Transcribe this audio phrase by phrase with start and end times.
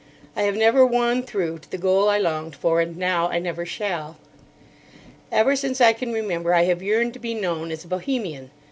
[0.35, 3.67] I have never won through to the goal I longed for, and now I never
[3.67, 4.17] shall.
[5.31, 8.49] Ever since I can remember I have yearned to be known as a Bohemian.